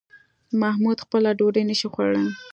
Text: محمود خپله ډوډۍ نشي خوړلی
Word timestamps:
محمود 0.61 0.97
خپله 1.03 1.29
ډوډۍ 1.39 1.63
نشي 1.69 1.87
خوړلی 1.93 2.29